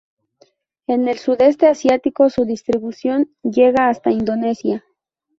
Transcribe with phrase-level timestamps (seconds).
[0.87, 4.83] En el sudeste asiático su distribución llega hasta Indonesia.